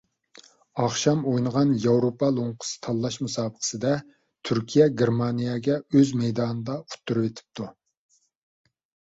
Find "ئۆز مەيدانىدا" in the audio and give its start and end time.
5.93-6.81